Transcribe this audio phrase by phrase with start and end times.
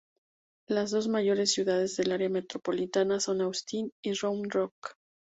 [0.67, 4.95] Las dos mayores ciudades del área metropolitana son Austin y Round Rock.